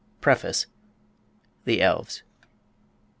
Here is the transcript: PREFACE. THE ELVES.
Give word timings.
PREFACE. 0.19 0.65
THE 1.65 1.79
ELVES. 1.79 2.23